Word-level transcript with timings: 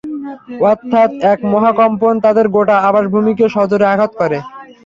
অর্থাৎ 0.65 1.09
এক 1.31 1.39
মহা 1.51 1.71
কম্পন 1.79 2.13
তাদের 2.25 2.45
গোটা 2.55 2.75
আবাসভূমিকে 2.89 3.45
সজোরে 3.55 3.85
আঘাত 3.93 4.11
করে। 4.21 4.37